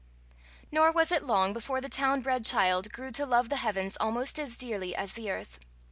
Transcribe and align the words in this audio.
Nor 0.71 0.91
was 0.91 1.11
it 1.11 1.21
long 1.21 1.53
before 1.53 1.79
the 1.79 1.87
town 1.87 2.21
bred 2.21 2.43
child 2.43 2.91
grew 2.91 3.11
to 3.11 3.23
love 3.23 3.49
the 3.49 3.57
heavens 3.57 3.97
almost 3.99 4.39
as 4.39 4.57
dearly 4.57 4.95
as 4.95 5.13
the 5.13 5.29
earth. 5.29 5.59